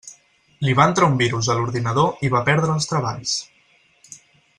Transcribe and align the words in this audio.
Li 0.67 0.71
va 0.79 0.85
entrar 0.91 1.09
un 1.11 1.19
virus 1.19 1.49
a 1.49 1.55
l'ordinador 1.59 2.25
i 2.29 2.31
va 2.37 2.41
perdre 2.51 2.73
els 2.77 2.89
treballs. 2.93 3.37